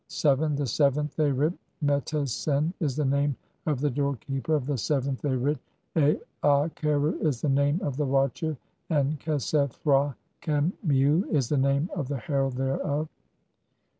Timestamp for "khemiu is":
10.41-11.49